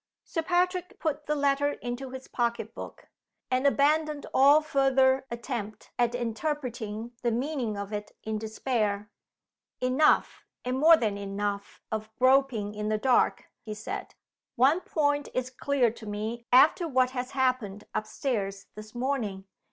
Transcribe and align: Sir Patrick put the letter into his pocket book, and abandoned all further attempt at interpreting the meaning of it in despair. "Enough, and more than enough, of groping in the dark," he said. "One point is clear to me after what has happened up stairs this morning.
Sir 0.23 0.41
Patrick 0.41 0.99
put 0.99 1.27
the 1.27 1.35
letter 1.35 1.73
into 1.73 2.09
his 2.09 2.27
pocket 2.27 2.73
book, 2.73 3.07
and 3.51 3.67
abandoned 3.67 4.25
all 4.33 4.59
further 4.59 5.27
attempt 5.29 5.91
at 5.99 6.15
interpreting 6.15 7.11
the 7.21 7.29
meaning 7.29 7.77
of 7.77 7.93
it 7.93 8.11
in 8.23 8.39
despair. 8.39 9.11
"Enough, 9.79 10.43
and 10.65 10.79
more 10.79 10.97
than 10.97 11.19
enough, 11.19 11.81
of 11.91 12.09
groping 12.17 12.73
in 12.73 12.89
the 12.89 12.97
dark," 12.97 13.45
he 13.61 13.75
said. 13.75 14.15
"One 14.55 14.79
point 14.81 15.29
is 15.35 15.51
clear 15.51 15.91
to 15.91 16.07
me 16.07 16.47
after 16.51 16.87
what 16.87 17.11
has 17.11 17.29
happened 17.33 17.83
up 17.93 18.07
stairs 18.07 18.65
this 18.73 18.95
morning. 18.95 19.45